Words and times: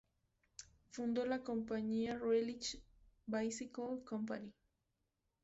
Fundó 0.89 1.27
la 1.27 1.43
compañía 1.43 2.17
Raleigh 2.17 2.81
Bicycle 3.27 4.03
Company. 4.03 4.51